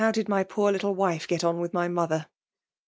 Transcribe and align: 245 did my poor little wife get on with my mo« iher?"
245 0.01 0.25
did 0.25 0.27
my 0.29 0.43
poor 0.43 0.71
little 0.71 0.95
wife 0.95 1.27
get 1.27 1.43
on 1.43 1.59
with 1.59 1.75
my 1.75 1.87
mo« 1.87 2.07
iher?" 2.07 2.25